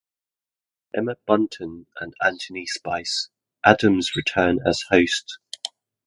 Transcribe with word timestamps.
Emma 0.95 1.15
Bunton 1.27 1.85
and 1.99 2.15
Anthony 2.23 2.65
"Spice" 2.65 3.29
Adams 3.63 4.13
return 4.15 4.57
as 4.65 4.81
hosts. 4.89 5.37